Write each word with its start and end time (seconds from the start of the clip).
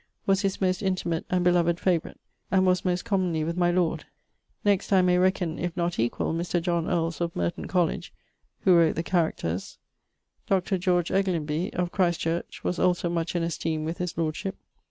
was 0.25 0.41
his 0.41 0.59
most 0.59 0.81
intimate 0.81 1.27
and 1.29 1.43
beloved 1.43 1.79
favourite, 1.79 2.17
and 2.49 2.65
was 2.65 2.83
most 2.83 3.05
commonly 3.05 3.43
with 3.43 3.55
my 3.55 3.69
lord; 3.69 4.05
next 4.65 4.91
I 4.91 5.03
may 5.03 5.19
reckon 5.19 5.59
(if 5.59 5.77
not 5.77 5.99
equall) 5.99 6.33
Mr. 6.33 6.59
John 6.59 6.87
Earles, 6.89 7.21
of 7.21 7.35
Merton 7.35 7.67
College 7.67 8.11
(who 8.61 8.75
wrote 8.75 8.95
the 8.95 9.03
Characters); 9.03 9.77
Dr. 10.47 10.79
Eglionby, 10.79 11.75
of 11.75 11.91
Ch. 11.91 12.17
Ch., 12.49 12.63
was 12.63 12.79
also 12.79 13.11
much 13.11 13.35
in 13.35 13.43
esteem 13.43 13.85
with 13.85 13.99
his 13.99 14.17
lordship. 14.17 14.55